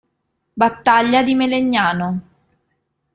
Battaglia 0.57 1.21
di 1.21 1.35
Melegnano 1.35 2.21